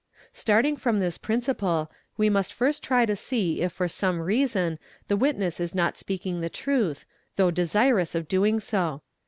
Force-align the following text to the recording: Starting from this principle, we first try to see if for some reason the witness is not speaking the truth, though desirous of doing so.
Starting 0.33 0.75
from 0.75 0.99
this 0.99 1.19
principle, 1.19 1.91
we 2.17 2.27
first 2.27 2.81
try 2.81 3.05
to 3.05 3.15
see 3.15 3.61
if 3.61 3.71
for 3.71 3.87
some 3.87 4.19
reason 4.19 4.79
the 5.07 5.15
witness 5.15 5.59
is 5.59 5.75
not 5.75 5.95
speaking 5.95 6.41
the 6.41 6.49
truth, 6.49 7.05
though 7.35 7.51
desirous 7.51 8.15
of 8.15 8.27
doing 8.27 8.59
so. 8.59 9.03